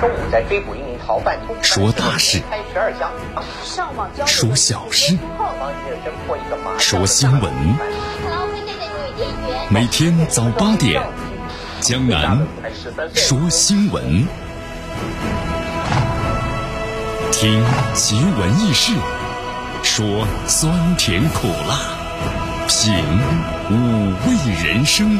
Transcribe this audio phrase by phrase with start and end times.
[0.00, 3.10] 中午在追捕一名逃犯，说大事，开十二枪，
[4.26, 5.16] 说小事，
[6.78, 7.52] 说新闻。
[9.70, 11.02] 每天早八点，
[11.80, 12.46] 江南
[13.14, 14.26] 说新闻，
[17.32, 18.92] 听奇闻异事，
[19.82, 21.80] 说酸甜苦辣，
[22.68, 22.94] 品
[23.70, 25.18] 五味人生。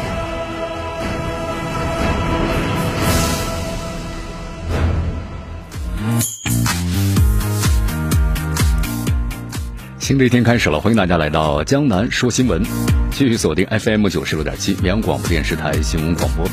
[10.07, 12.63] 新的一天开始了，欢迎大家来到江南说新闻，
[13.11, 16.49] 继续锁定 FM 九十六点七绵阳广播电视台新闻广播。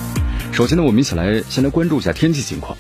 [0.51, 2.75] 首先呢，我们一起来先来关注一下天气情况。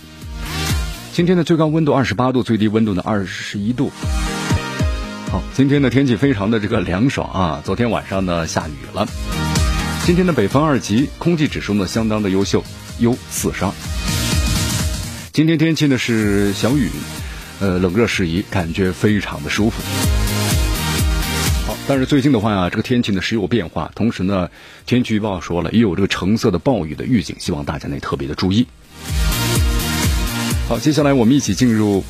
[1.11, 3.91] 今天的最高温度二十八度，最低温度呢二十一度。
[5.29, 7.61] 好，今天的天气非常的这个凉爽啊。
[7.63, 9.07] 昨天晚上呢下雨了。
[10.07, 12.63] 今天的北方二级空气指数呢相当的优秀，
[12.97, 13.71] 优四十二。
[15.31, 16.89] 今天天气呢是小雨，
[17.59, 19.83] 呃冷热适宜，感觉非常的舒服。
[21.85, 24.49] 但是最近的话呀，这个天气呢时有变化，同时呢，
[24.85, 28.65] 天气预报说了也有这个橙色的暴雨的预警，希望大家呢特别的注意。
[30.69, 32.03] 好，接下来我们一起进入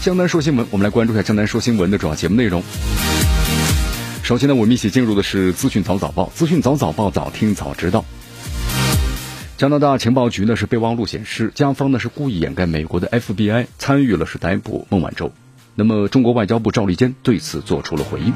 [0.00, 2.60] 江南说新闻，我们来关注一下江南说新闻的主要节目内容。
[4.24, 8.04] 首先呢，我们一起进入的是资讯早早报，资讯早早报，早听早知道。
[9.56, 15.32] 加拿大情报局呢是备忘录显示，加方呢是故意掩盖美国的 FBI 参与了是逮捕孟晚舟。
[15.74, 18.32] 那么，中国外交部赵立坚对此做出了回应。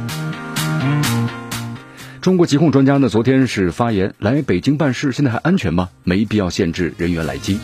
[2.23, 5.91] 中国疾控专家呢，昨天是发言，来北京办事现在还安全吗？
[6.03, 7.61] 没必要限制人员来京。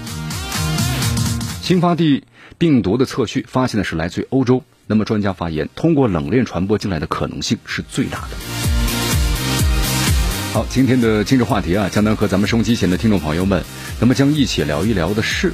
[1.62, 2.24] 新发地
[2.58, 8.36] 病毒的测序发现的是来自于欧洲，那么专家发言，通过冷链传播进来的可能性是最大的。
[10.52, 13.64] 好，今天的今日话题啊，江南和咱们收机前的听众朋友们，
[13.98, 15.52] 那么将一起聊一聊的是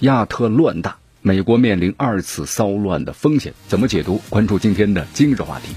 [0.00, 0.96] 亚特乱大。
[1.26, 4.20] 美国面临二次骚乱的风险，怎么解读？
[4.28, 5.74] 关注今天的今日话题。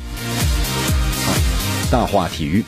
[1.90, 2.66] 大话体育，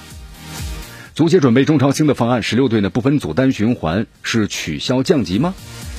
[1.13, 5.53] 足协准备中超新的方案，十六队呢不分组单循环是取消降级吗？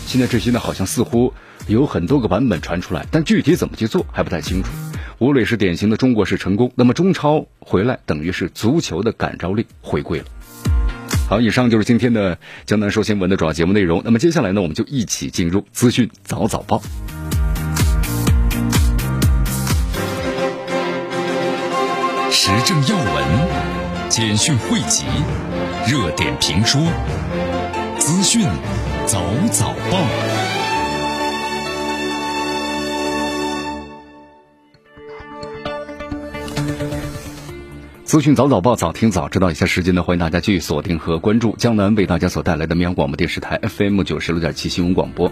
[0.06, 1.34] 现在这些呢好像似乎
[1.66, 4.70] 有很多个版本传出来，但具体怎么去做还不太清楚。
[5.18, 10.24] 吴磊是典型的中国式成功，那么中超回来等于是足球的感召力回归了。
[11.30, 12.36] 好，以上就是今天的
[12.66, 14.02] 江南说新闻的主要节目内容。
[14.04, 16.82] 那么接下来呢，我们就一起进入资讯早早报，
[22.32, 23.24] 时政要闻、
[24.08, 25.04] 简讯汇集、
[25.86, 26.82] 热点评说、
[27.96, 28.44] 资讯
[29.06, 30.49] 早早报。
[38.10, 39.52] 资讯早早报，早听早知道。
[39.52, 45.30] 一下时间呢，欢迎大家继续锁定和关注江南为大家所带来的绵阳广播电视台 FM 九十六点七新闻广播。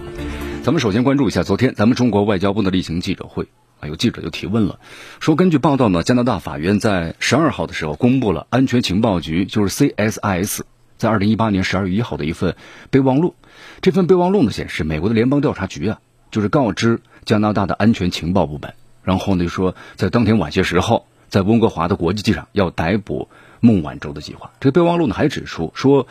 [0.63, 3.49] 咱们首先关注一下昨天咱们中国外交部的例行记者会
[3.81, 4.79] 啊，有记者就提问了，
[5.19, 10.61] 说根据报道呢，加拿大法院在十二号的时候公布了安全情报局就是 CSIS
[10.99, 12.55] 在二零一八年十二月一号的一份
[12.91, 13.35] 备忘录。
[13.81, 15.99] 这份备忘录呢显示，美国的联邦调查局啊，
[16.31, 21.08] 就是告知加拿大的安全情报部门，然后呢就说在当天晚些时候。
[21.29, 23.29] 在温哥华的国际机场要逮捕
[23.61, 26.07] 孟晚舟的计划，这个备忘录呢还指出说，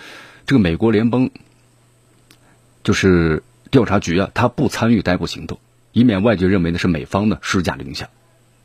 [0.45, 1.29] 这个美国联邦
[2.83, 5.59] 就是调查局啊，他不参与逮捕行动，
[5.91, 8.09] 以免外界认为呢是美方呢施加影响。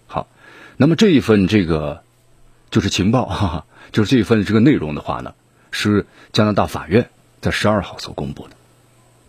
[0.07, 0.29] 好，
[0.77, 2.03] 那么这一份这个
[2.71, 5.35] 就是情报，哈哈，就是这一份这个内容的话呢，
[5.71, 7.09] 是加拿大法院
[7.41, 8.51] 在十二号所公布的。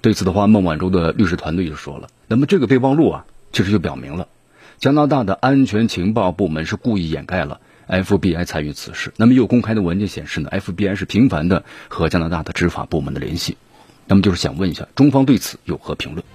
[0.01, 4.27] 对此的话，孟晚舟的律师团队就说了，那么这个备忘录啊，其实就表明了。
[4.83, 9.13] 加拿大的安全情报部门是故意掩盖了 FBI 参与此事。
[9.15, 13.55] 那么，有公开的文件显示呢，FBI 是频繁的和加拿大的执法部门的联系。
[14.07, 16.25] 那么，就是想问一下，中方对此有何评论？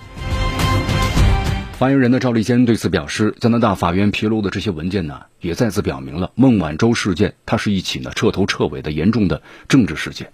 [1.75, 10.33] 发言人的赵立坚对此表示，加拿大法院披露的这些文件呢，也再次表明了孟晚舟事件，它是一起呢彻头彻尾的严重的政治事件，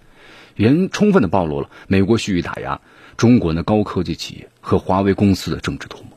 [0.55, 2.79] 原充分的暴露了美国蓄意打压
[3.17, 6.14] 中国的高科技企业和华为公司的政治图谋。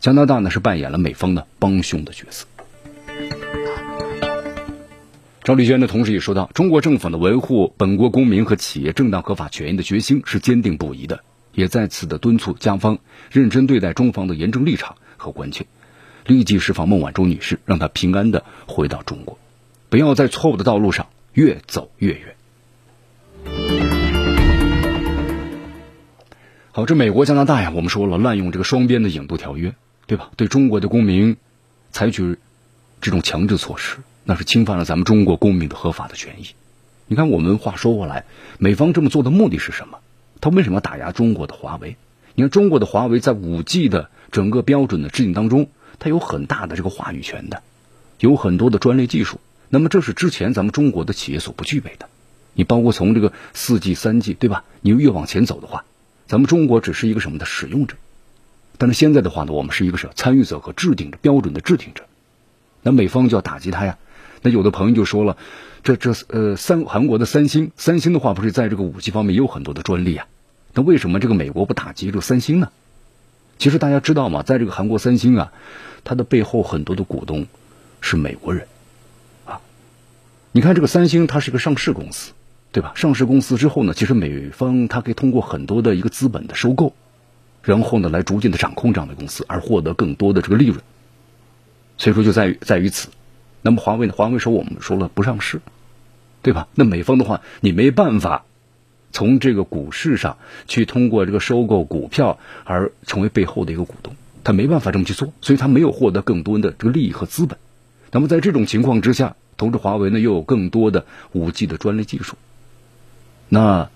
[0.00, 2.46] 加拿大呢是扮演了美方的帮凶的角色。
[5.44, 12.98] 赵立坚呢同时也说到，中国政府呢维护本国公民和企业正当合法权益的决心是坚定不移的，也再次的敦促加方
[13.30, 15.66] 认真对待中方的严正立场和关切，
[16.24, 19.38] 立即释放孟晚舟女士，让她平安的回到中国，
[19.90, 22.36] 不要在错误的道路上越走越远。
[26.72, 29.74] 好，这美国、加拿大呀，我们说了滥用这个双边的引渡条约。
[30.10, 30.28] 对吧？
[30.34, 31.36] 对中国的公民
[31.92, 32.36] 采取
[33.00, 36.48] 这种强制措施，那是侵犯了咱们中国公民的合法的权益。
[37.06, 38.24] 你看，我们话说过来，
[38.58, 40.00] 美方这么做的目的是什么？
[40.40, 41.94] 他为什么要打压中国的华为？
[42.34, 45.68] 你看中国的华为在五 G 的整个标准的制定当中，
[46.00, 47.62] 它有很大的这个话语权的，
[48.18, 49.38] 有很多的专利技术。
[49.68, 52.08] 那么这是之前咱们中国的企业所不具备的。
[52.54, 54.64] 你包括从这个四 G、三 G，对吧？
[54.80, 55.84] 你越往前走的话，
[56.26, 57.94] 咱们中国只是一个什么的使用者。
[58.80, 62.04] 但是现在的话呢，我们是一个是参与者和制定者标准的制定者。
[62.80, 63.98] 那美方就要打击他呀。
[64.40, 65.36] 那有的朋友就说了，
[65.82, 70.26] 这这呃三韩国的三星，三星的话不是在这个五 G 方面也有很多的专利啊？
[70.72, 72.70] 那为什么这个美国不打击这个三星呢？
[73.58, 74.42] 其实大家知道吗？
[74.42, 75.52] 在这个韩国三星啊，
[76.02, 77.48] 它的背后很多的股东
[78.00, 78.66] 是美国人
[79.44, 79.60] 啊。
[80.52, 82.32] 你看这个三星，它是一个上市公司，
[82.72, 82.92] 对吧？
[82.94, 86.94] 上市公司之后呢，其实美方它可以通过很多的一个资本的收购。
[87.62, 90.80] 然后呢，来逐渐的掌控这样的公司，而获得更多的这个利润。
[91.98, 93.08] 所以说，就在于在于此。
[93.62, 94.14] 那么华为呢？
[94.16, 95.60] 华为说我们说了不上市，
[96.40, 96.66] 对吧？
[96.74, 98.44] 那美方的话，你没办法
[99.12, 107.58] 从这个股市上去通过这个收购股票而成为背后的一个股东，他没办法这么去做，所以他没有获得更多的这个利益和资本。
[108.12, 112.36] 那么在这种情况之下，同时华为呢又有更多的五 G 的专利技术，
[113.50, 113.90] 那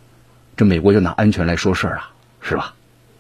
[0.58, 2.12] 这美国就拿安全来说事儿啊，
[2.42, 2.74] 是吧？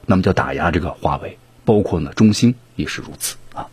[0.06, 3.68] 那么就打压这个华为，包括呢中兴也是如此啊。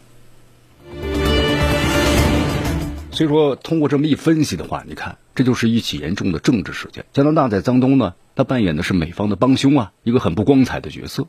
[3.11, 7.05] 所以说，通过这么一分析的话，你看，这就是一起严重的政治事件。
[7.13, 11.27] 加拿大在当中呢，他扮演的是美方的帮凶啊，一个很不光彩的角色。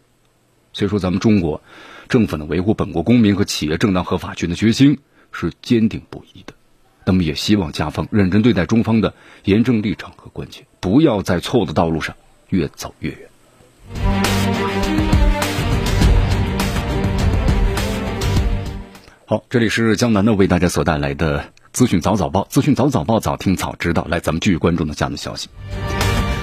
[0.73, 1.61] 所以说，咱们中国
[2.09, 5.01] 政府呢，维护本国公民和企业正当合法权的决心
[5.33, 6.55] 是坚定不移的。
[7.05, 9.13] 那么，也希望加方认真对待中方的
[9.45, 12.15] 严正立场和关切，不要在错误的道路上
[12.49, 14.22] 越走越远。
[19.33, 24.07] 好，这里是江南呢为大家所带来的资讯早早报，资讯早早报，早听早知道。
[24.11, 25.49] 来，咱们继续关注呢下面消息。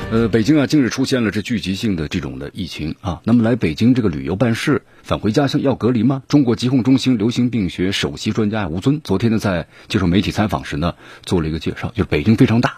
[0.09, 3.21] 呃，北京啊，近日出现了这聚集性的这种的疫情啊。
[3.25, 6.23] 那么来北京这个旅游办事，返回家乡要隔离吗？
[6.27, 12.77] 中国疾控中心流行病学首席专家吴尊昨天呢在接受媒体采访时呢做了一个介绍，就是北京非常大，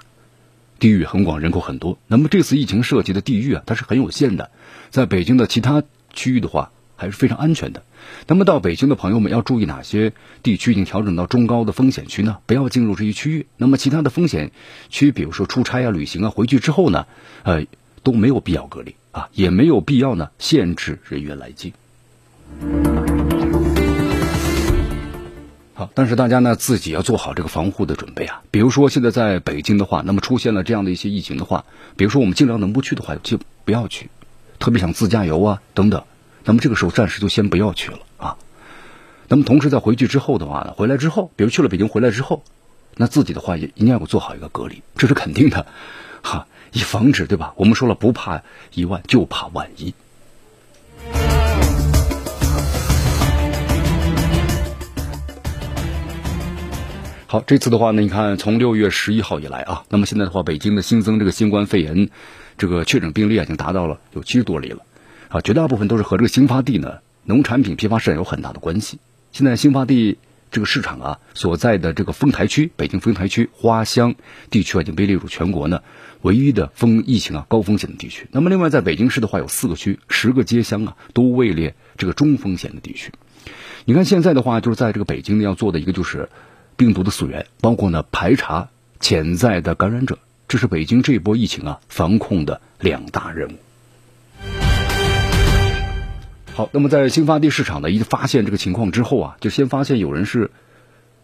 [0.77, 1.97] 地域很广，人口很多。
[2.07, 4.51] 那么这次疫情涉及的地域啊，它是很有限的，
[4.89, 6.73] 在北京的其他区域的话。
[7.01, 7.81] 还是非常安全的。
[8.27, 10.13] 那么到北京的朋友们要注意哪些
[10.43, 12.37] 地区已经调整到中高的风险区呢？
[12.45, 13.47] 不要进入这些区域。
[13.57, 14.51] 那么其他的风险
[14.89, 17.07] 区，比如说出差啊、旅行啊，回去之后呢，
[17.41, 17.65] 呃，
[18.03, 21.73] 都没有必要隔离啊，也没有必要呢限制人员来京。
[25.73, 28.43] 好，但是大家呢自己要做好这个防护的准备啊。
[28.51, 31.65] 比如说现在在北京的话，那么出现了这样的一些疫情的话，
[31.95, 34.11] 比如说我们尽量能不去的话就不要去，
[34.59, 36.03] 特别想自驾游啊等等。
[36.43, 38.37] 那么这个时候暂时就先不要去了啊。
[39.27, 42.43] 那么同时在回去之后的话呢，回来之后，比如去了北京回来之后，
[42.97, 45.67] 那自己的话也一定要做好一个隔离，这是肯定的，
[46.21, 47.53] 哈，以防止对吧？
[47.55, 48.43] 我们说了，不怕
[48.73, 49.93] 一万，就怕万一。
[57.27, 62.09] 好，这次的话呢，你看从六月十一号以来啊，那么现在的话，北京的新增这个新冠肺炎
[62.57, 64.79] 这个确诊病例已经达到了有七十多例了。
[65.31, 68.99] 啊，绝大部分都是和这个新发地呢农产品批发市场有很大的关系。
[69.31, 70.17] 现在新发地
[70.51, 74.15] 这个市场啊所在的这个丰台区，北京丰台区花乡
[74.49, 75.83] 地区已经被列入全国呢
[76.21, 78.27] 唯一的风疫情啊高风险的地区。
[78.31, 83.13] 那么另外在北京市的话，有四个区、十个街乡啊都位列这个中风险的地区。
[83.85, 86.27] 你看现在的话，就是在这个北京呢要做的一个就是
[86.75, 88.67] 病毒的溯源，包括呢排查
[88.99, 90.19] 潜在的感染者，
[90.49, 93.53] 这是北京这波疫情啊防控的两大任务。
[96.53, 100.51] 好，那么在新发地市场呢，一发现这个情况之后啊，就先发现有人是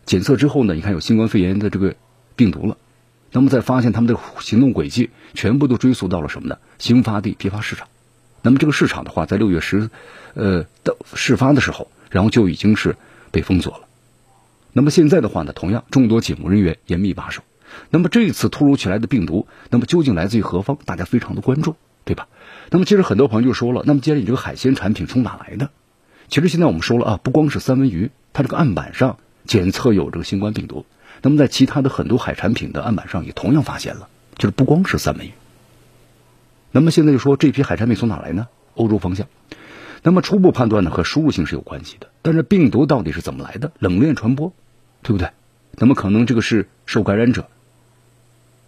[0.05, 1.95] 检测之后呢，你看有新冠肺炎的这个
[2.37, 2.77] 病毒了，
[3.31, 6.57] 那么再发现他们的行动轨迹全部都追溯到了什么呢？
[6.79, 7.89] 新发地批发市场。
[8.41, 9.89] 那么这个市场的话，在六月十
[10.33, 12.95] 呃的事发的时候，然后就已经是
[13.31, 13.81] 被封锁了。
[14.71, 17.43] 那么现在的话呢，同样众多警务人员严密把守。
[17.89, 20.77] 那么这一次突如其来的病毒，那么究竟来自于何方？
[20.85, 22.29] 大家非常的关注，对吧？
[22.69, 25.69] 那么其实很多朋友就说了，那么既然你这个海鲜产品从哪来的？
[26.27, 30.85] 其实现在我们说了啊，不光是三文鱼，它这个案板上检测有这个新冠病毒，
[31.21, 35.31] 那么在其他的很多海产品的案板上也同样发现了，就是不光是三文鱼。
[36.71, 38.47] 那么现在就说这批海产品从哪来呢？
[38.75, 39.27] 欧洲方向。
[40.03, 43.71] 那么初步判断呢和输入性是有关系的，但是病毒到底是怎么来的？
[43.79, 44.53] 冷链传播，
[45.01, 45.29] 对不对？
[45.77, 47.47] 那么可能这个是受感染者。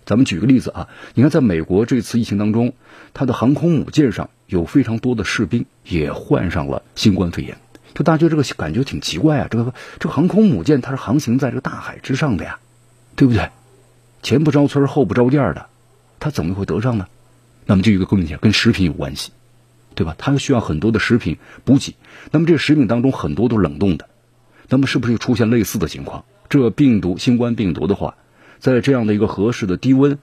[0.06, 2.74] 咱们举个例子啊，你看，在美国这次疫情当中，
[3.14, 7.58] 它的航空母舰上有非常多的士兵也患上了新冠肺炎，
[7.94, 9.48] 就大家这个感觉挺奇怪啊。
[9.52, 12.60] 这个这个航空母舰它是航行在这个大海之上的呀，
[13.16, 13.50] 对不对？
[14.24, 15.68] 前不着村后不着店的，
[16.20, 17.08] 它怎么会得上呢？
[17.66, 19.32] 那么就一个问题，跟食品有关系，
[19.94, 20.16] 对吧？
[20.18, 21.96] 它需要很多的食品补给，
[22.32, 24.10] 那么这食品当中很多都是冷冻的，
[24.70, 26.26] 那么是不是又出现类似的情况？
[26.50, 28.16] 这病毒新冠病毒的话，
[28.60, 30.20] 在这样的一个合适的低温，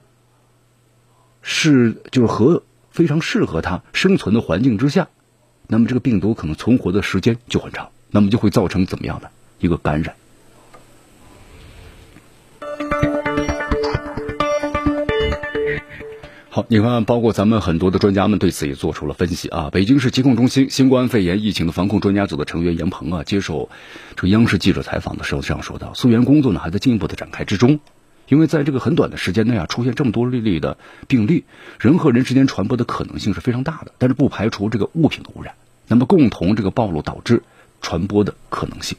[1.41, 5.07] 是就是和非常适合它生存的环境之下，
[5.67, 9.29] 那么这个病毒可能存活的时间就很长，那么就会造成怎么样的
[9.59, 10.15] 一个感染？
[16.49, 19.69] 好，你看，包括咱们很多的专家们对此也做出了分析啊。
[19.71, 23.69] 北京市疾控中心新冠肺炎疫情的防控专家组的成员严鹏啊，接受
[24.15, 27.79] 这个央视记者采访的时候这样说道：“溯源工作呢还在进一步的展开之中，
[28.27, 31.45] 因为在这个很短的时间内啊，出现这么多例例的病例，
[31.79, 35.55] 人和人之间传播的可能性是非常大的，但是不排除这个物品的污染，
[35.87, 37.43] 那么共同这个暴露导致
[37.81, 38.97] 传播的可能性。”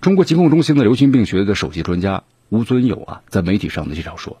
[0.00, 4.38] 中国疾控中心的流行病学的首席专家吴尊友啊，在媒体上的介绍说。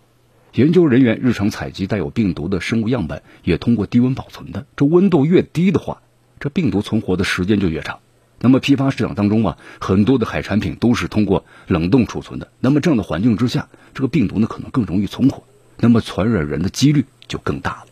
[0.54, 4.66] 研究人员日常采集带有病毒的生物样本，也通过低温保存的。
[4.76, 6.02] 这温度越低的话，
[6.40, 8.00] 这病毒存活的时间就越长。
[8.42, 12.48] 那么批发市场当中啊，很多的海产品都是通过冷冻储存的。
[12.58, 15.44] 那么这样的环境之下，这个病毒呢可能更容易存活，
[15.78, 17.86] 那么传染人的几率就更大了。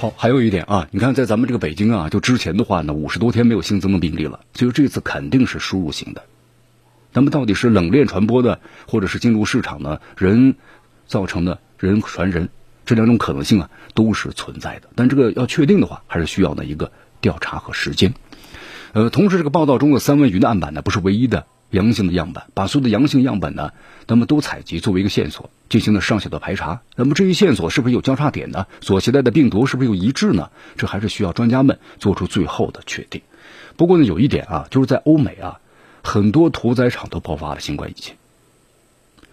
[0.00, 6.24] 好，还有一点啊，你看在咱们这个北京啊，就之前的话呢，五十多天没有新增的病例了，所以这次肯定是输入型的。
[7.12, 8.58] 那么到底是冷链传播的，
[8.88, 10.56] 或者是进入市场的人
[11.06, 12.48] 造成的人传人，
[12.84, 14.88] 这两种可能性啊都是存在的。
[14.94, 18.14] 但这个要确定的话，还是需要呢一个调查和时间。
[18.92, 23.72] 呃，同时这个报道中的三文鱼的案板呢不是唯一的阳性的样本，把所有的阳性样本呢，
[24.06, 26.82] 那么都采集作为一个线索，进行了上下的排查。
[26.96, 28.66] 那么这一线索是不是有交叉点呢？
[28.80, 30.50] 所携带的病毒是不是有一致呢？
[30.76, 33.22] 这还是需要专家们做出最后的确定。
[33.76, 35.58] 不过呢，有一点啊，就是在欧美啊。
[36.04, 38.16] 很多屠宰场都爆发了新冠疫情。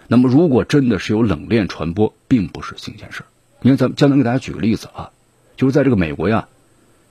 [0.07, 3.23] 那么，如果真的是有冷链传播，并不是新鲜事
[3.61, 5.11] 你看，咱们江南给大家举个例子啊，
[5.57, 6.47] 就是在这个美国呀，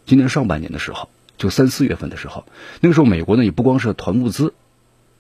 [0.06, 2.44] 今年上半年的时候，就三四月份的时候，
[2.80, 4.54] 那个时候美国呢也不光是囤物资，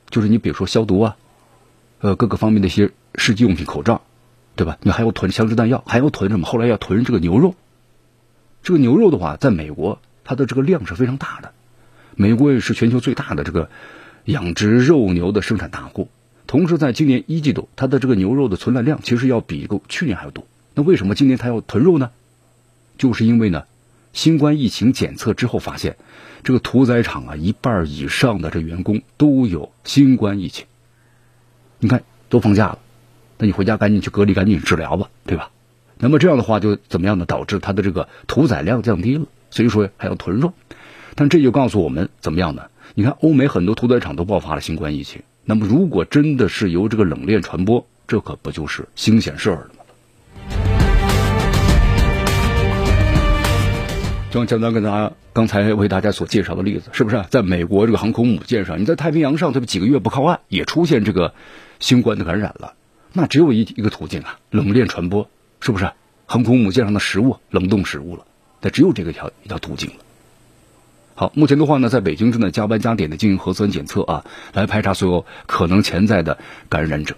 [0.08, 1.16] 就是你比如说消毒啊，
[2.00, 4.02] 呃，各个方面的一些试剂用品、口罩，
[4.56, 4.78] 对吧？
[4.82, 6.46] 你还要囤枪支弹药，还要囤什么？
[6.46, 7.54] 后来要囤这个牛肉。
[8.62, 11.52] 这个牛肉的话，在美国它的这个量是非常大的，
[12.16, 13.70] 美国也是全球最大的这个。
[14.24, 16.10] 养殖肉牛的生产大户，
[16.46, 20.44] 同时在今年一季度，它的这个牛肉的存栏量其实要比个去年还要多。
[20.78, 22.12] 那为什么今年它要囤肉呢？
[22.98, 23.64] 就是因为呢，
[24.12, 25.96] 新冠疫情检测之后发现，
[26.44, 30.66] 这个屠宰场啊，一半以上的这员工都有新冠疫情。
[31.80, 32.78] 你看都放假了，
[33.38, 35.50] 那你回家赶紧去隔离，赶紧治疗吧，对吧？
[35.98, 37.24] 那么这样的话就怎么样呢？
[37.26, 40.52] 导致它的这个屠宰量降低了，所以说还要囤肉。
[41.16, 42.70] 但这就告诉我们怎么样呢？
[42.94, 45.22] 你看，欧美很多屠宰场都爆发了新冠疫情。
[45.44, 49.70] 那么，如果真的是由这个冷链传播，这可不就是新鲜事儿了
[54.30, 57.24] 就像江南跟大家刚才为大家所介绍的例子，是不是？
[57.30, 59.66] 在美国这个航空母舰上，你在太平洋上，对吧？
[59.66, 61.32] 几个月不靠岸，也出现这个
[61.80, 62.74] 新冠的感染了。
[63.14, 65.30] 那只有一一个途径啊，冷链传播，
[65.60, 65.90] 是不是？
[66.26, 68.26] 航空母舰上的食物冷冻食物了，
[68.60, 69.96] 那只有这个一条一条途径了。
[71.14, 76.36] 好，目前的话呢，在北京正在加班加点的进行核酸检测啊，来排查所有可能潜在的
[76.68, 77.16] 感染者。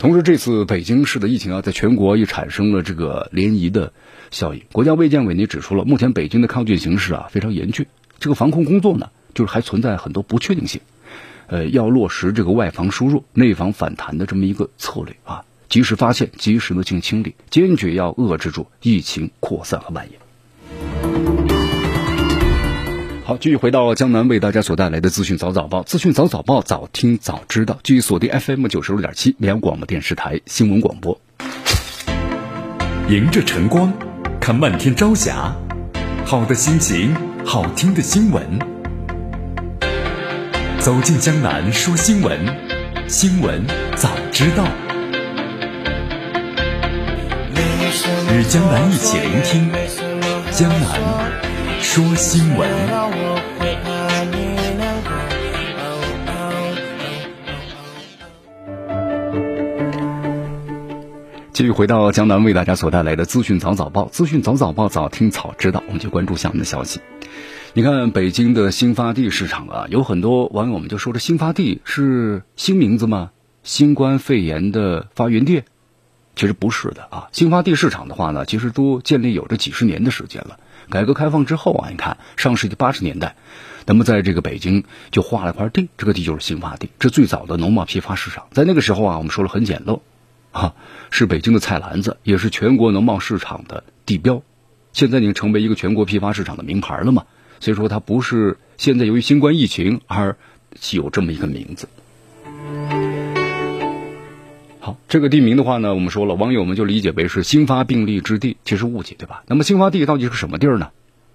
[0.00, 3.92] 同时，这次北京市的疫情啊，在全国也产生了这个涟漪的
[4.30, 4.62] 效应。
[4.72, 7.84] 国家卫健委呢指出了，目前北京的抗菌形势啊非常严峻，
[8.18, 10.80] 这个防控工作呢，就是还存在很多不确定性，
[11.48, 15.44] 呃，要落实这个外防输入、内防反弹的这么一个策略啊。
[15.68, 21.39] 及时发现，及时的进行清理，坚决要遏制住疫情扩散和蔓延。
[23.30, 27.78] 好，继续回到江南为大家所带来的资讯早早报，资讯早早报，早听早知道。
[27.84, 31.16] 继续锁定 FM 九十六点七绵阳广播电视台新闻广播。
[33.08, 33.92] 迎着晨光，
[34.40, 35.54] 看漫天朝霞，
[36.26, 38.58] 好的心情，好听的新闻。
[40.80, 42.36] 走进江南说新闻，
[43.06, 44.64] 新闻早知道。
[48.34, 49.70] 与江南一起聆听
[50.50, 52.68] 江南说新闻。
[61.52, 65.82] 继续回到江南为大家所带来的资讯早早报，资讯早早报，早听早知道。
[65.86, 67.00] 我们就关注下面的消息。
[67.72, 73.30] 你看，北京的新发地市场啊，有很多网友们就说：“这新发地是新名字吗？
[73.62, 75.62] 新冠肺炎的发源地？”
[76.36, 80.58] 其实不是的啊，新发地市场的话呢，其实都建立有着几十年的时间了。
[80.90, 83.36] 改革开放之后啊，你看上世纪八十年代，
[83.86, 88.48] 那么在这个北京就划了块地，这个地就是新发地，这最早的农贸批发市场。
[88.50, 90.00] 在那个时候啊，我们说了很简陋，
[90.52, 90.74] 啊，
[91.10, 94.42] 是北京的菜篮子，也是全国农贸市场的地标。
[94.92, 97.26] 现在已经成为一个全国批发市场的名牌了嘛，
[97.60, 100.36] 所以说它不是现在由于新冠疫情而
[100.90, 101.88] 有这么一个名字。
[105.08, 109.42] 这个地名的话呢，我们说了，网友们就理解为是新发病例之地，其实误解对吧？
[109.46, 110.90] 那么新发地到底是什么地儿呢？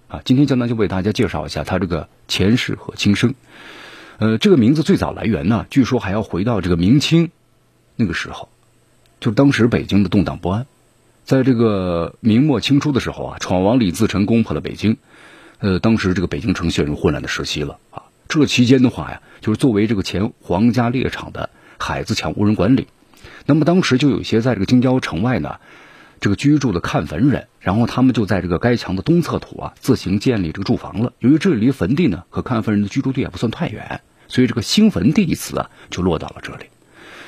[0.08, 3.34] 啊，今天江南就为大家介绍一下它这个前世和今生。
[4.18, 7.30] 呃，这个名字最早来源呢，据说还要回到这个明清
[7.96, 8.48] 那个时候，
[9.20, 10.66] 就当时北京的动荡不安。
[11.24, 14.96] 在这个明末清初的时候啊，闯王李自成攻破了北京，
[15.58, 18.04] 呃，当时这个北京城陷入混乱的时期了啊。
[18.28, 22.86] 这期间的话呀，就是作为这个前皇家猎场的海子墙无人管理，
[23.46, 25.56] 那么当时就有一些在这个京郊城外呢，
[26.20, 31.12] 这个居住的看坟人，然后他们就在这个该墙的东侧土啊自行建立这个住房了。
[31.20, 36.64] 由于这里离坟地呢和看坟人的居住地也不算太远，所以这个兴坟地一词啊就落到了这里。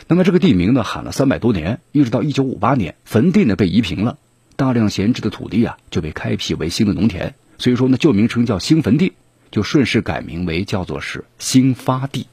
[0.09, 4.19] 那么这个地名呢，喊了三百多年，一直到一九五八年，坟地呢被移平了，
[4.57, 9.13] 大量闲置的土地啊就被开辟为新的农田，所以说呢旧名称叫兴坟地，
[9.51, 12.27] 就顺势改名为叫做是兴发地。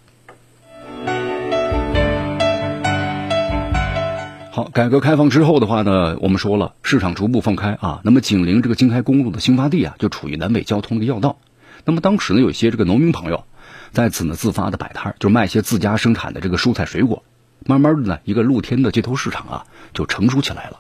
[4.55, 11.39] 好，改革开放之后的话呢，我们说了市场逐步放开啊，那么紧邻这个京开公路的兴发地啊，就处于南北交通的要道。
[11.83, 13.43] 那么当时呢，有一些这个农民朋友
[13.91, 17.25] 在此呢自发的摆摊，就卖些自家生产的这个蔬菜水果。
[17.65, 20.79] 慢慢的呢，一个露天的街头市场啊，就成熟起来了。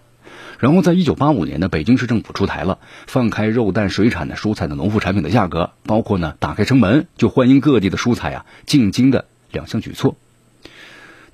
[0.57, 10.15] 然后在一九八五年呢，北京市政府出台了放开肉蛋水产的蔬菜的农副产品的价格，包括呢打开城门就欢迎各地的蔬菜啊进京的两项举措。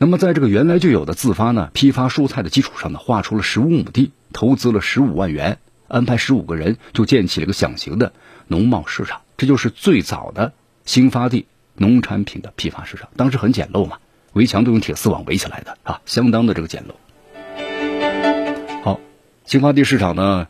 [0.01, 8.11] 那么在这个原来就有的自发呢批发蔬菜的基础上呢，划出了十五亩地，投资了十五万元，安排十五个人就建起了一个小型的
[8.47, 9.21] 农贸市场。
[9.37, 10.53] 这就是最早的
[10.85, 13.09] 新发地农产品的批发市场。
[13.15, 13.99] 当时很简陋嘛。
[14.33, 18.81] 围墙都用铁丝网围起来的啊，相当的这个简陋。
[18.83, 18.99] 好，
[19.45, 20.47] 新发地市场呢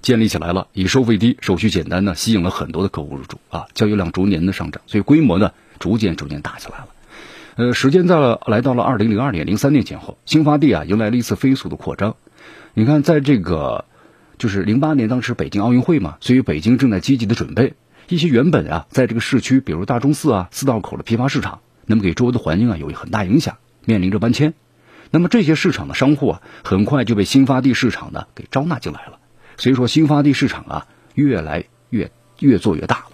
[0.00, 6.86] 建立起来了，以收费低、手续简单呢，吸引了很多的客户入驻啊，交易量逐年的上涨，所以规模呢逐渐逐渐大起来了。
[7.56, 12.16] 呃，时间在了来到了二零零二年、零三年前后，新发地啊迎来了一次飞速的扩张。
[12.74, 13.86] 你看，在这个
[14.36, 17.72] 就是零八年当时北京奥运会嘛，所以北京正在积极的准备
[18.08, 21.60] 一些原本啊在这个市区，比如大钟寺啊、四道口的批发市场。
[21.86, 24.52] 那么给周围的环境啊有很大影响，面临着搬迁。
[25.10, 29.18] 那么这些市场的商户啊，很快就被新发地市场呢给招纳进来了。
[29.56, 33.04] 所以说新发地市场啊，越来越越做越大了。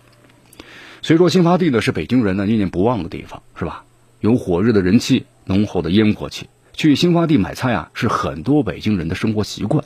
[1.00, 3.84] 所以说新发地呢是北京人呢念念不忘的地方，是吧？
[4.22, 6.46] 有火热的人气，浓厚的烟火气。
[6.74, 9.84] 去新发地买菜啊，是很多北京人的生活习惯。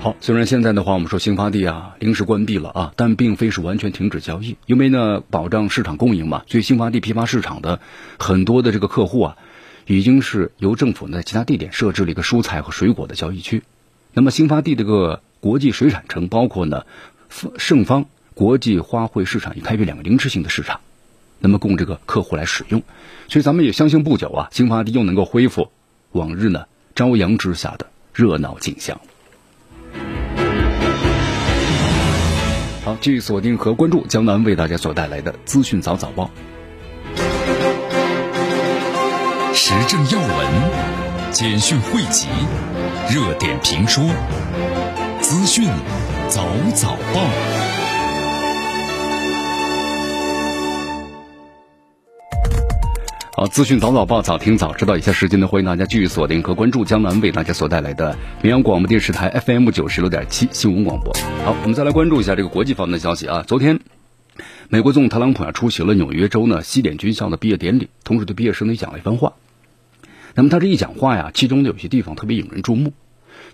[0.00, 7.80] 好，虽然现在的话，我们说新发地啊临时关闭了啊，但并非是完全停止交易，因为呢保障市场供应嘛，所以新发地批发市场的
[8.18, 9.36] 很多的这个客户啊，
[9.84, 13.62] 已经是由政府呢在其他地点设置了一个蔬菜和水果的交易区。
[14.16, 16.86] 那么新发地这个国际水产城，包括呢
[17.58, 20.80] 盛方国际花卉市场，也开辟两个临时性的市场，
[21.38, 22.82] 那么供这个客户来使用。
[23.28, 25.70] 所以咱们也相信不久啊，新发地又能够恢复
[26.12, 28.98] 往日呢朝阳之下的热闹景象。
[32.86, 36.30] 好，继续锁定和关注江南为大家所带来的资讯早早报，
[39.52, 42.28] 时政要闻、简讯汇集、
[43.12, 44.02] 热点评说、
[45.34, 45.64] 资讯
[46.28, 47.20] 早早报。
[53.34, 54.96] 好，资讯早早报，早听早知道。
[54.96, 61.12] 以下时间呢，欢迎大家继续锁定和关注江南为大家所带来的绵阳广播电视台 FM 九十六点七新闻广播。
[61.44, 63.42] 好，我们再来关注一下这个国际方面的消息啊。
[63.44, 63.80] 昨天，
[64.68, 69.32] 美国总统特朗普啊出席了纽约州呢西点军校的毕业典礼，同时对毕业生呢讲了一番话。
[70.36, 72.92] 那么他这一讲话呀，其中的有些地方特别引人注目。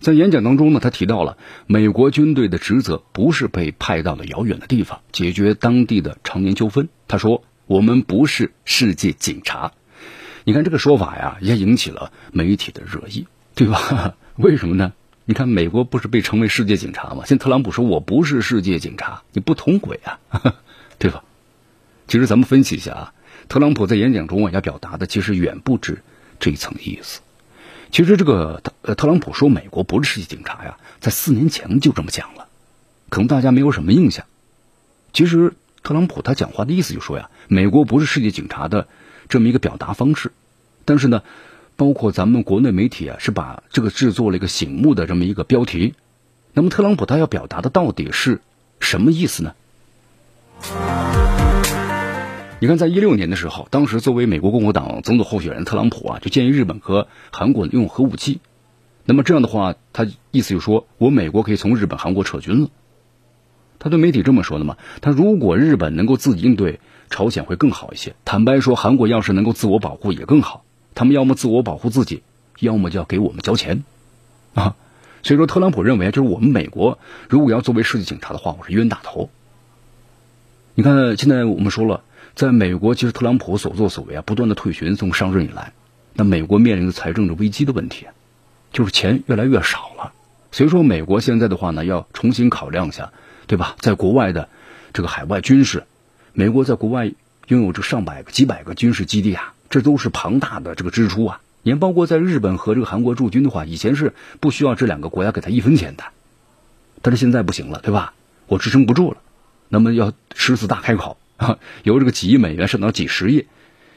[0.01, 6.89] 在演讲当中呢，他提到了美国军队的职责不是被派到了遥远的地方解决当地的常年纠纷。
[7.07, 7.45] 他说。
[7.67, 9.71] 我们不是世界警察，
[10.43, 14.17] 你看这个说法呀，也引起了媒体的热议，对吧？
[14.35, 14.93] 为什么呢？
[15.25, 17.23] 你看美国不是被称为世界警察吗？
[17.27, 20.19] 现在特朗普说我不是世界警察，你不同轨啊，
[20.99, 21.23] 对吧？
[22.09, 23.15] 其实咱们分析一下啊，
[23.49, 26.03] 特朗普在演讲中啊要表达的其实远不止
[26.41, 27.21] 这一层意思。
[27.91, 32.49] 其实这个特特朗普说美国不是世界警察呀，在四年前就这么讲了，
[33.09, 34.25] 可能大家没有什么印象。
[35.13, 35.55] 其实。
[35.83, 38.87] 特朗普他讲话的意思就说呀，美国不是世界警察的
[39.31, 40.31] 这么一个表达方式，
[40.85, 41.23] 但是呢，
[41.75, 45.95] 包括咱们国内媒体啊，是把这个制作了一个醒目的这么一个标题。
[46.53, 48.43] 那么特朗普他要表达的到底是
[48.79, 49.55] 什么意思呢？
[52.63, 58.41] 你看，在一六年的时候，当时作为美国共和党总统候选人特朗普啊，就建议日本和韩国用核武器。
[59.07, 62.69] 那么这样的话，他意思就是说我美国可以从日本、韩国撤军了。
[63.79, 64.77] 他对媒体这么说的嘛？
[65.01, 68.15] 他如果日本能够自己应对朝鲜会更好一些。
[68.27, 70.63] 坦白说，韩国要是能够自我保护也更好。
[70.95, 72.23] 他们要么自我保护自己，
[72.59, 73.85] 要么就要给我们交钱
[74.53, 74.77] 啊。
[75.23, 76.99] 所以说，特朗普认为就是我们美国
[77.31, 79.31] 如果要作为世界警察的话，我是冤大头。
[80.75, 82.03] 你看，现在我们说了，
[82.41, 85.75] 在美国，其实特朗普所作所为啊，不断的退群，从上任以来，
[86.15, 88.07] 那美国面临的财政的危机的问题，
[88.73, 90.15] 就是钱越来越少了。
[90.51, 93.13] 所以说，美国现在的话呢，要重新考量一下。
[93.47, 93.75] 对吧？
[93.81, 94.49] 在国外的
[94.93, 95.85] 这个海外军事，
[96.33, 97.13] 美国在国外
[97.49, 101.41] 拥有这上百个、几百个军事基地啊，这都是庞大的这个支出啊。
[101.63, 106.05] 你，包括在日本和这个韩国驻军的话，以前是不需要这两个国家给他一分钱的，
[107.03, 108.15] 但是现在不行了，对吧？
[108.47, 109.19] 我支撑不住了，
[109.69, 111.17] 那么要狮子大开口
[111.83, 113.47] 由这个几亿美元上涨到几十亿，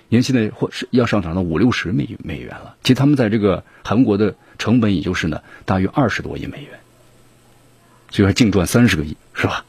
[0.10, 2.75] 因为现在或是要上涨到五六十美美元了。
[2.84, 6.79] 其实他们在这个韩国的成本也就是呢，大约二十多亿美元。
[8.10, 9.65] 所以还净赚三十个亿，是吧？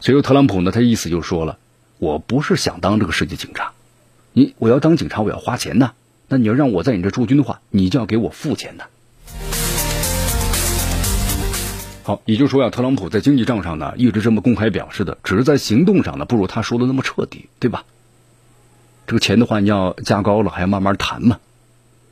[0.00, 1.58] 所以说特朗普呢，他意思就说了，
[1.98, 3.72] 我不是想当这个世界警察，
[4.32, 5.92] 你我要当警察，我要花钱呢。
[6.28, 8.86] 那你要让我在你这驻军的话，你就要给我付钱的。
[12.02, 17.84] 好，也就是说呀，特朗普在经济账上呢，一直这么公开表示的，只是在行动上呢，不如他说的那么彻底，对吧？
[19.06, 21.38] 这个钱的话，你要加高了，还要慢慢谈嘛。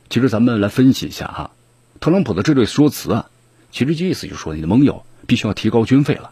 [0.09, 1.51] 其实咱们来分析一下哈，
[1.99, 3.29] 特朗普的这对说辞啊，
[3.71, 5.03] 其实意思就是说，你的盟友。
[5.27, 6.31] 必须要提高军费了，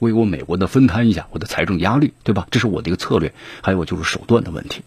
[0.00, 2.48] 为我美国的分摊一下我的财政压力，对吧？
[2.50, 3.32] 这是我的一个策略。
[3.62, 4.82] 还有就是手段的问题。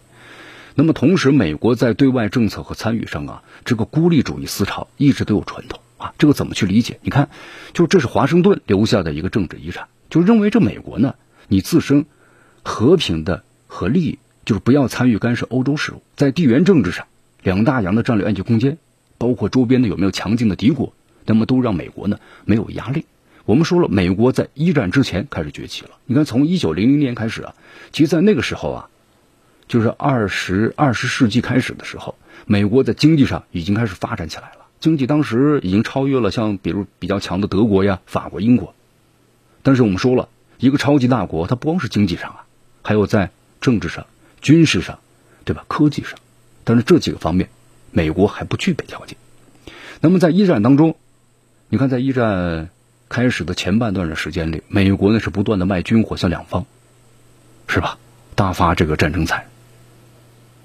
[0.73, 6.13] 那么同时，美国在对外政策和参与上啊，这个孤立主义思潮一直都有传统啊。
[6.17, 6.99] 这个怎么去理解？
[7.01, 7.29] 你看，
[7.73, 11.15] 就这是华盛顿留下的一个政治遗产，就认为这美国呢，
[11.47, 12.05] 你自身
[12.63, 17.07] 和平的和利益，就是不要参与干涉欧洲事务，在地缘政治上，
[17.43, 18.77] 两大洋的战略安全空间，
[19.17, 20.93] 包括周边的有没有强劲的敌国，
[21.25, 23.05] 那么都让美国呢没有压力。
[23.45, 25.91] 我们说了，美国在一战之前开始崛起了。
[26.05, 27.53] 你看，从一九零零年开始啊，
[27.91, 28.89] 其实，在那个时候啊，
[29.67, 32.15] 就是二十二十世纪开始的时候，
[32.47, 34.64] 美国在经济上已经开始发展起来了。
[34.85, 38.75] 经济当时已经超越了像比如比较强的德国呀、法国、英国。
[39.63, 42.45] 但是我们说了，一个超级大国，它不光是经济上啊，
[42.83, 44.05] 还有在政治上、
[44.41, 44.99] 军事上，
[45.43, 45.65] 对吧？
[45.67, 46.19] 科技上，
[46.63, 47.49] 但是这几个方面，
[47.89, 49.17] 美国还不具备条件。
[50.01, 50.95] 那么在一战当中，
[51.69, 52.69] 你看，在一战。
[53.07, 56.65] 开始的前半段的时间里，美国呢是不断的卖军火向两方，
[57.67, 57.99] 是吧？
[58.33, 59.45] 大发这个战争财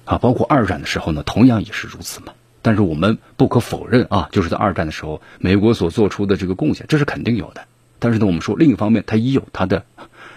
[0.06, 2.32] 啊，包括二战的时候呢，同样也是如此嘛。
[2.62, 7.66] 但是我们不可否认啊，就是在二战的时候，美国所做出的这个贡献，这是肯定有的。
[7.98, 9.84] 但是呢，我们说另一方面，它也有它的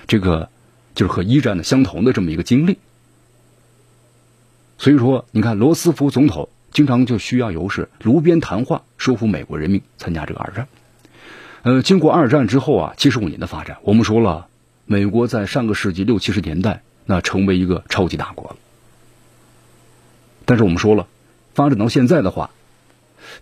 [0.08, 0.50] 这个
[0.96, 2.78] 就是和一战的相同的这么一个经历。
[4.78, 10.68] 所以说，你看罗斯福总统经常就需要由是炉边谈话说服美国人民参加这个二战。
[11.62, 14.48] 呃，经过二战之后啊，七十五年的发展，我们说了，
[14.86, 18.56] 美国在上个世纪六七十年代那成为一个超级大国了。
[20.44, 21.08] 但是我们说了，
[21.54, 22.50] 发展到现在的话，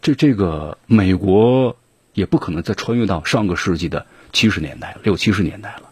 [0.01, 1.77] 这这个美国
[2.13, 5.89] 也不可能再穿越到上个世纪的七十年代六七十年代了，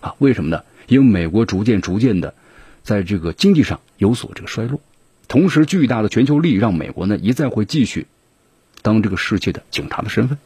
[0.00, 0.64] 啊，为什么呢？
[0.86, 2.34] 因为美国逐渐逐渐的
[2.82, 4.80] 在这个经济上有所这个衰落，
[5.28, 8.06] 同时巨大的全球利益让美国呢一再会继续
[8.82, 10.38] 当这个世界的警察的身份。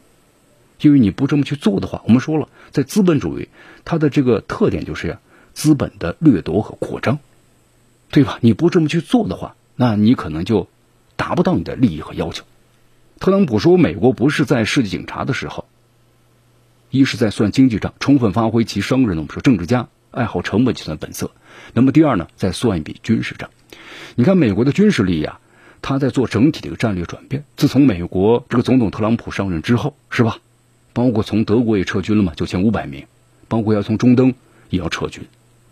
[0.81, 3.49] 因为你不这么去做的话，我们说了，在资本主义，
[3.83, 5.17] 它的这个特点就是，
[5.53, 7.19] 资本的掠夺和扩张，
[8.11, 8.39] 对吧？
[8.39, 10.69] 你不这么去做的话，那你可能就
[11.19, 12.45] 达不到你的利益和要求。
[13.19, 15.65] 特朗普说，美国不是在世界警察的时候，
[16.89, 21.31] 一是在算经济账，充分发挥其商人，我们说政治家爱好成本计算本色。
[21.73, 23.49] 那么第二呢，再算一笔军事账。
[24.15, 25.41] 你看美国的军事利益啊，
[25.81, 27.43] 他在做整体的一个战略转变。
[27.57, 30.37] 自从美国这个总统特朗普上任之后，是吧？
[30.93, 33.05] 包括从德国也撤军了嘛，九千五百名，
[33.49, 34.33] 包括要从中东
[34.69, 35.25] 也要撤军，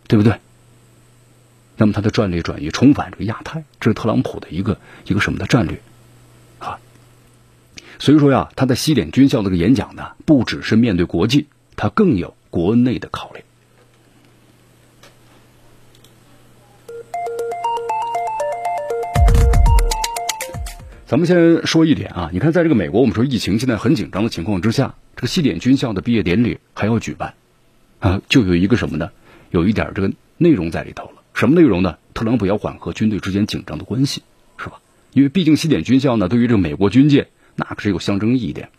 [0.10, 0.34] 对不对？
[1.78, 5.80] 那么他的战略转移重返这个亚太，这是特朗普的一个一个什么的战略
[6.58, 6.80] 啊？
[8.00, 13.42] 所以说呀，他在西点军校这个演讲呢，不只是面对国际，他更有国内的考虑。
[21.06, 24.96] 咱们先说一点啊，你看，在这个美国，我们说疫情现在很紧张的情况之下。
[25.16, 27.34] 这个西点军校的毕业典礼还要举办，
[28.00, 29.10] 啊，就有一个什么呢？
[29.52, 31.12] 有一点这个内容在里头。
[31.38, 32.00] 什么内容呢？
[32.16, 34.24] 特朗普要缓和军队之间紧张的关系，
[34.58, 34.80] 是吧？
[35.14, 38.70] 因为毕竟西点军校呢，对于这个美国军舰那可是有象征意义的。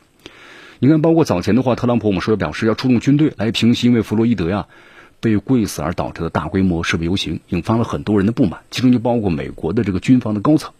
[0.81, 4.67] 你看，包括早前的话，特朗普我们说表示要出动军队来平息因为弗洛伊德呀
[5.21, 10.73] 被跪死而导致的大规模示威游行，引发了很多人的不满，其中就包括美国的这个军方的高层。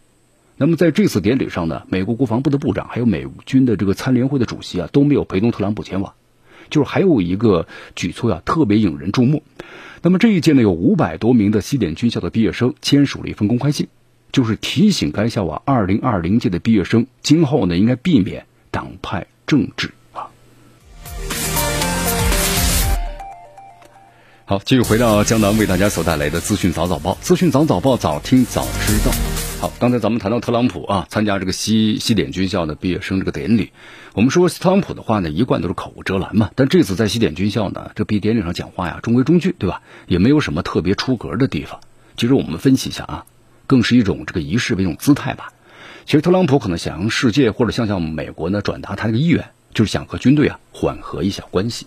[0.57, 6.13] 那么在这次典礼上呢，美国国防部的部长还有美军的这个参联会的主席啊都没有陪同特朗普前往。
[6.69, 9.43] 就是还有一个举措呀，特别引人注目。
[10.01, 13.87] 那么这一届呢，有五百多名的西点军校的毕业生签署了一份公开信，
[14.31, 20.27] 就是提醒该校啊，二零二零届的毕业生今后呢，应该避免党派政治啊。
[24.45, 29.38] 好，继续回到江南为大家所带来的资讯早早报，资讯早早报，早听早知道。
[29.59, 33.73] 好，刚才咱们谈到特朗普啊，参加这个西西点军校的毕业生这个典礼。
[34.13, 36.49] 我们说特朗普的话呢，一贯都是口无遮拦嘛。
[36.55, 39.81] 但这次在西点军校呢，这毕业典礼上讲话呀，中规中矩，对吧？
[40.07, 41.81] 也没有什么特别出格的地方。
[42.15, 43.25] 其实我们分析一下啊，
[43.67, 45.51] 更是一种这个仪式的一种姿态吧。
[46.05, 51.85] 其实特朗普可能想向世界或者向向美国呢转达他这个意愿，就是想和军队啊缓和一下关系。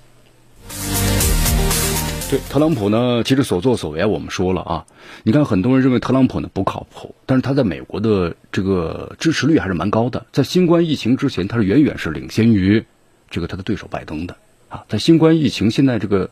[2.39, 4.87] 特朗普呢，其实所作所为我们说了啊，
[5.23, 10.25] 你看很多人认为特朗普呢不靠谱，但是他在美国的这个支持率还是蛮高的。
[10.33, 12.83] 在新冠疫情之前，他是远远是领先于
[13.29, 14.35] 这个他的对手拜登的
[14.71, 14.85] 啊。
[14.89, 16.31] 在新冠疫情现在这个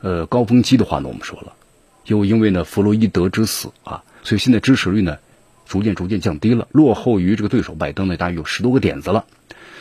[0.00, 1.52] 呃高峰期的话呢，我们说了，
[2.06, 5.16] 又因为呢弗洛伊德之死啊，所以现在支持率呢
[5.64, 9.24] 逐渐逐渐降低了，落后于这个对手拜登呢大约有十多个点子了。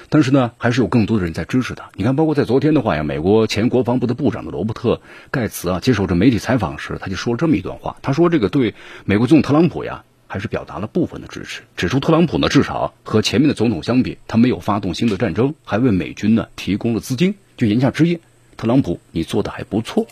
[0.10, 1.90] 但是呢，还是有更多的人在支持他。
[1.94, 4.96] 你看，包括在昨天的话呀，美国前国防部的部长的罗伯特·
[5.30, 7.96] 盖茨啊，接受这媒体采访时，他就说了这么一段话。
[8.02, 8.74] 他说：“这个对
[9.06, 17.36] 美国总统特朗普呀，还是表达了部分的支持，指出特朗普呢，至少和前面的总统相比，他没有发动新的战争，还为美军呢提供了资金。
[17.56, 18.20] 就言下之意，
[18.58, 20.08] 特朗普你做的还不错。”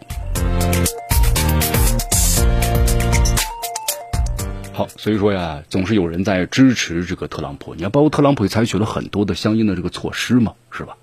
[4.77, 7.73] 好，所以说呀，总是有人在支持这个特朗普。
[7.73, 10.97] 你看，包括特朗普也采取了很多的相应的这个措施嘛，是吧？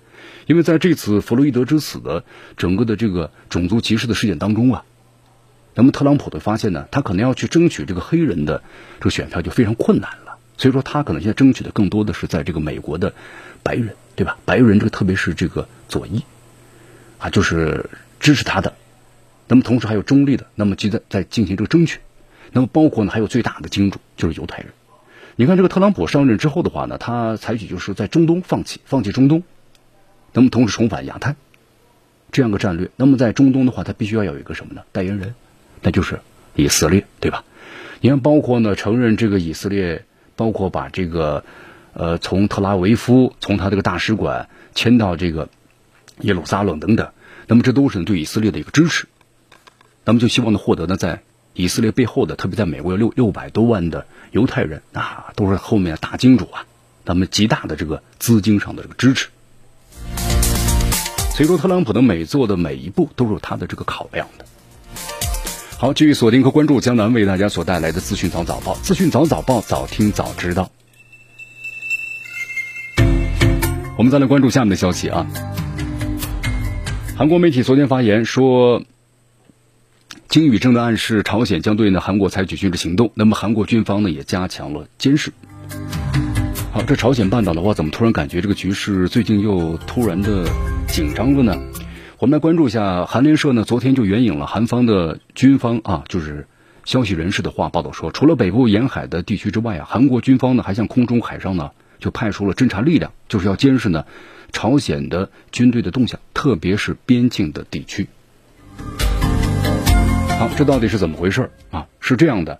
[0.45, 2.23] 因为在这次弗洛伊德之死的
[2.55, 4.85] 整个的这个种族歧视的事件当中啊，
[5.73, 8.63] 那么特朗普的发现呢，他可能要去争取这个黑人的
[8.99, 10.37] 这个选票就非常困难了。
[10.57, 13.13] 所以说，他可能现在争取的更多的是在这个美国的
[13.61, 14.37] 白人，对吧？
[14.45, 16.23] 白人这个特别是这个左翼
[17.19, 17.89] 啊，就是
[18.21, 18.73] 支持他的。
[19.49, 21.99] 那么同时还有中立的，那么就在在进行这个争取。
[22.55, 24.67] 那么包括呢，还有最大的金主就是犹太人。
[25.35, 29.43] 你看这个特朗普上任之后的话呢，他采取就是在中东放弃放弃中东，
[30.31, 31.35] 那么同时重返亚太
[32.31, 32.89] 这样个战略。
[32.95, 34.83] 那么在中东的话，他必须要有一个什么呢？
[34.93, 35.35] 代言人，
[35.81, 36.21] 那就是
[36.55, 37.43] 以色列，对吧？
[37.99, 40.05] 你看，包括呢承认这个以色列，
[40.37, 41.43] 包括把这个
[41.91, 45.49] 呃从特拉维夫从他这个大使馆迁到这个
[46.21, 47.11] 耶路撒冷等等，
[47.47, 49.07] 那么这都是对以色列的一个支持。
[50.05, 51.21] 那么就希望呢获得呢在。
[51.55, 56.65] 以色列背后的，特别在美国有六六百多万的犹太人啊，都是后面的大金主啊，
[57.05, 59.29] 他们极大的这个资金上的这个支持。
[61.33, 64.45] 所以说，特朗普的每做的每一步都是有他的这个考量的。
[65.77, 70.69] 好，继续锁定和关注江南为大家所带来的资讯早早报，资讯早早报，早听早知道。
[73.97, 75.25] 我们再来关注下面的消息啊，
[77.17, 78.83] 韩国媒体昨天发言说。
[80.27, 83.11] 金宇正的暗示，朝鲜将对呢韩国采取军事行动。
[83.13, 85.31] 那么韩国军方呢也加强了监视。
[86.71, 90.45] 好，这朝鲜半岛的话，怎么突然感觉这个局势最近又突然的
[90.89, 91.57] 紧张了呢？
[92.19, 96.47] 我们来关注一下韩联社呢，昨天就援引了韩方的军方啊，就是
[96.83, 104.05] 消息人士的话报道说，除了北部沿海的地区之外啊，韩国军方呢还向空中、海上呢就派出了侦察力量，就是要监视呢
[104.51, 108.07] 朝鲜的军队的动向，特别是边境的地区。
[110.37, 111.87] 好，这到底是怎么回事啊？
[112.01, 112.59] 是这样的，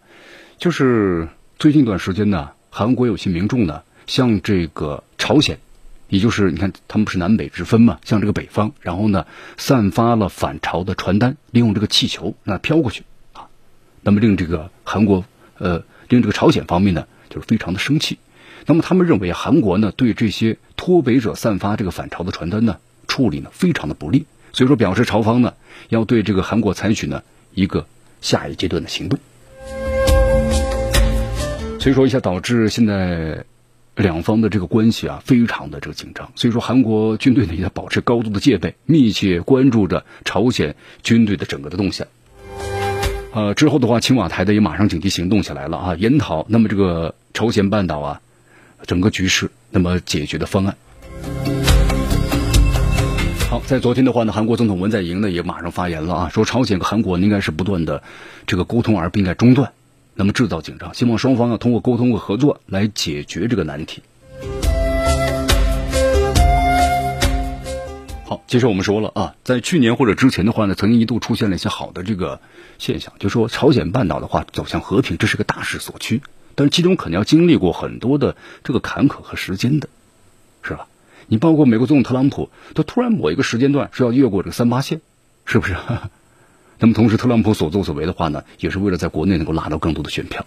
[0.58, 1.28] 就是
[1.60, 5.60] 最近一段时间呢，韩国有些民众呢，向这个朝鲜，
[6.08, 13.48] 也就是你看他们不是南北之分嘛，向这个北方，然后呢，散发了反朝的传单，利用这个气球那飘过去啊，
[14.02, 15.26] 那么令这个韩国
[15.58, 18.18] 呃，令这个朝鲜方面呢，就是非常的生气。
[18.66, 22.78] 那么他们认为韩国呢，对这些脱北者散发这个反朝的传单呢，
[23.10, 25.54] 处理呢非常的不利，所以说表示朝方呢，
[25.90, 27.22] 要对这个韩国采取呢。
[27.56, 27.88] 一个
[28.22, 29.18] 下一阶段的行动，
[31.80, 33.46] 所以说一下导致现在
[33.96, 42.06] 两方的这个关系啊非常的这个紧张，所以说韩国军队呢也在保持高度的戒备，密切关注着朝鲜军队的整个的动向。
[43.34, 48.22] 呃，之后的话，青瓦台的也马上紧急行动起来了啊，研讨那么这个朝鲜半岛啊
[48.86, 50.76] 整个局势那么解决的方案。
[53.50, 58.04] 好在昨天的话呢，韩国总统文在寅呢也马上发言了啊，说朝鲜和韩国应该是不断的
[58.48, 59.72] 这个沟通，而不应该中断。
[60.14, 64.02] 那么制造紧张，希望双方要通过沟通和合作来解决这个难题。
[68.26, 72.42] 好，接着我们说了啊，在去年或者之前的话呢，曾经一度出现了一些好的这个
[72.80, 76.22] 现象，就说朝鲜半岛的话走向和平，这是个大势所趋。
[76.56, 79.88] 但是其中肯定要经历过很多的这个坎坷和时间的，
[80.64, 80.88] 是吧？
[81.28, 85.02] 你包括美国总统特朗普，他突然某一个时间段是要越过这个三八线，
[85.46, 85.76] 是不是？
[86.78, 90.46] 那么同时，特朗普所作所为的话呢，也是为了在国内能够拉到更多的选票。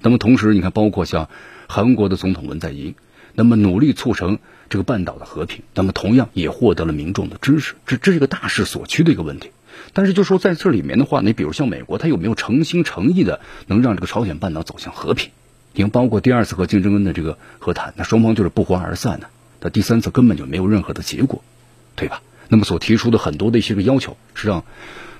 [0.00, 1.28] 那么同时，你看，包括像
[1.68, 2.94] 韩国的总统文在寅，
[3.34, 7.74] 那么努力促成这个半岛的和平，那么同样也获得了民众的支持。
[7.84, 9.50] 这这是一个大势所趋的一个问题。
[9.92, 15.30] 但是就说在这里面的话，你比如像美国，他有没有诚心诚意的能让这个朝鲜半岛走向和平？
[15.74, 19.26] 你看，包括第二次和金正恩的这个和谈，那双方就是不欢而散呢。
[19.60, 21.42] 那第三次根本就没有任何的结果，
[21.96, 22.22] 对吧？
[22.48, 24.64] 那么所提出的很多的一些个要求，是让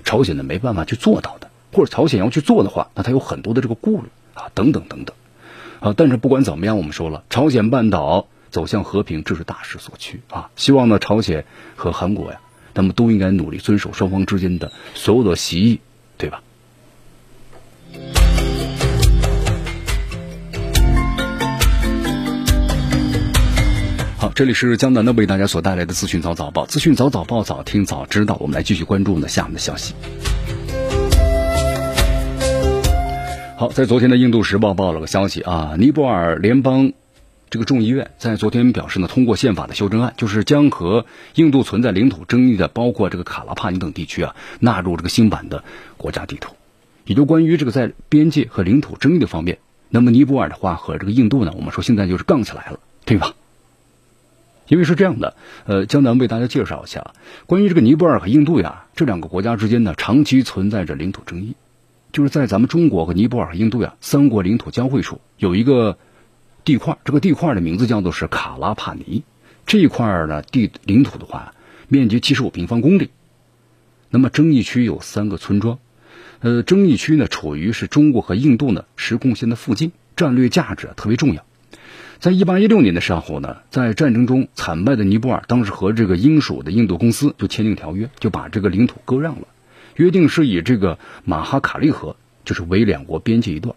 [0.03, 5.15] 朝鲜呢没办法去做到的，或者朝鲜要去做的话，那他有很多的这个顾虑啊，等等等等
[5.79, 5.95] 啊。
[5.97, 10.51] 但是不管怎么样，我们说了，朝鲜半岛走向和平，这是大势所趋啊。
[10.57, 11.45] 希望呢，朝鲜
[11.77, 12.41] 和韩国呀，
[12.75, 15.81] 那么都应该努力遵守双方之间的所有的协议，
[16.19, 16.43] 对吧？
[24.41, 28.39] 这里是江南的为大家所带来的资讯早早报，资讯早早报，早听早知道。
[28.41, 29.93] 我们来继续关注呢下面的消息。
[33.59, 36.95] 好，在昨天的《印度时报》报了个消息啊，尼泊尔联邦
[37.51, 45.65] 这个众议院在昨天表示呢，通过宪法的修正案，就是将和印度存在领土争议的，包括这个卡拉帕尼等地区啊，纳入这个新版的
[45.99, 46.55] 国家地图。
[47.05, 49.59] 也就关于这个在边界和领土争议的方面，
[49.91, 53.35] 那么尼泊尔的话和这个印度呢，我们说现在就是杠起来了，对吧？
[54.71, 55.35] 因为是这样的，
[55.67, 57.13] 呃，江南为大家介绍一下，
[57.47, 61.57] 关于这个尼泊尔和印度呀这两个国家之间呢，长期存在着领土争议，
[62.13, 65.99] 就是在咱们中国和尼泊尔和印度呀三国领土交汇处有一个
[66.65, 69.25] 地块，这个地块的名字叫做是卡拉帕尼，
[69.67, 71.53] 这一块呢地领土的话，
[71.89, 73.11] 面积七十五平方公里，
[74.09, 75.81] 那么争议区有三个村庄，
[76.39, 81.45] 呃，争议区呢处于是中国和印度呢实控线的附近，战略价值特别重要。
[82.19, 89.49] 在一八一六年的时候呢，在战争中惨败的尼泊尔，当时和这个英属的印度公司就签订条约，就把这个领土割让了。
[89.97, 93.75] 约定是以这个马哈卡利河就是为两国边界一段。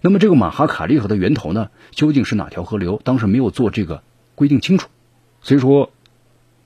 [0.00, 3.00] 那么这个马哈卡利河的源头呢，究竟是哪条河流？
[3.04, 4.02] 当时没有做这个
[4.34, 4.88] 规定清楚。
[5.42, 5.90] 所以说，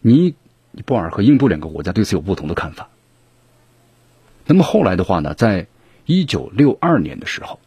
[0.00, 0.34] 尼
[0.87, 2.88] 泊尔和印度两个国家对此有不同的看法。
[4.46, 5.66] 那么后来的话呢，在
[6.06, 7.58] 一九六二年的时候。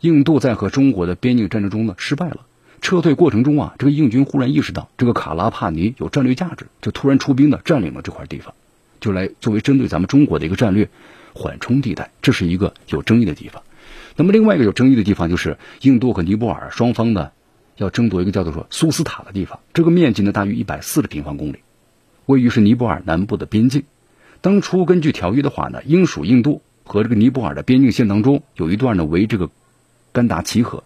[0.00, 2.46] 印度在和中国的边境战争中呢失败了，
[2.82, 8.54] 撤退过程中啊，这个印军忽然意识到这个卡拉帕尼有战略价值，就突然出兵的占领了这块地方，
[9.00, 10.88] 就来作为针对咱们中国的一个战略
[11.32, 13.62] 缓冲地带，这是一个有争议的地方。
[14.16, 17.30] 那么另外一个有争议的地方就是印度和尼泊尔双方呢
[17.76, 21.60] 要争夺一个叫做说苏斯塔的地方，这个面积呢大约一百四十平方公里，
[22.26, 23.84] 位于是尼泊尔南部的边境。
[24.42, 29.50] 当初根据条约的话呢，英属印度和这个尼泊尔的边境线当中有一段呢为这个。
[30.16, 30.82] 甘达奇河，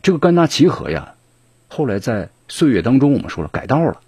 [0.00, 1.14] 这个甘达奇河呀，
[1.66, 4.00] 后来在岁月当中，我们说了改道了，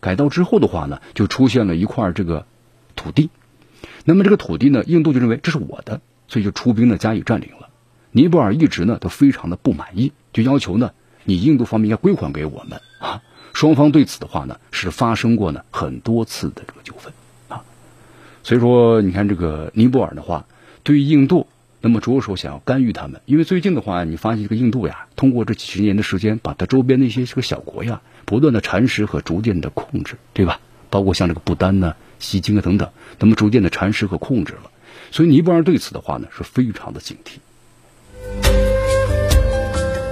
[0.00, 2.44] 改道之后的话呢，就出现了一块这个
[2.96, 3.30] 土地，
[4.02, 7.68] 那么这个土地呢，印度就认为这是我的，所以就出兵呢加以占领了。
[8.10, 10.90] 尼泊尔一直呢都非常的不满意，就要求呢
[11.22, 13.22] 你印度方面应该归还给我们啊。
[13.52, 17.12] 双方对此的话呢是发生过呢很多次的这个纠纷
[17.46, 17.62] 啊，
[18.42, 20.44] 所以说你看这个尼泊尔的话，
[20.82, 21.46] 对于印度。
[21.80, 30.60] 那么着手想要干预他们，因为最近的话，你发现这个印度呀，通过这几十年的时间，把它周边的一些这个小国呀，不断的蚕食和逐渐的控制，对吧？
[30.90, 34.70] 包括像这个不丹呢、西京啊等等，那么逐渐的蚕食和控制了。
[35.10, 37.38] 所以尼泊尔对此的话呢，是非常的警惕。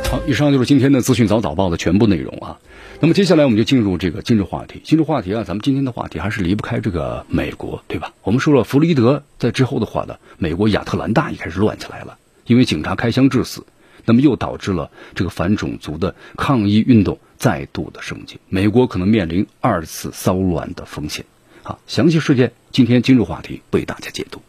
[0.09, 2.59] 好，以上就是今天的资讯早早报的全部内容啊。
[2.98, 4.80] 那么接下来我们就进入这个今日话题。
[4.82, 8.14] 今日话题啊，咱们今天的话题还是离不开这个美国，对吧？
[8.22, 12.16] 我们说了弗洛伊德在之后的话呢，美国亚特兰大也开始乱起来了，
[12.46, 13.66] 因为警察开枪致死，
[14.06, 21.27] 那么又导致了这个反种族的抗议运动再度的升级，美国可能面临二次骚乱的风险。
[21.62, 24.40] 好，详细事件今天今日话题为大家解读。